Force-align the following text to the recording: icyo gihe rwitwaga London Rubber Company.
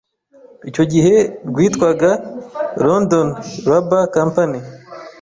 icyo 0.69 0.83
gihe 0.93 1.15
rwitwaga 1.49 2.11
London 2.85 3.27
Rubber 3.67 4.03
Company. 4.15 4.59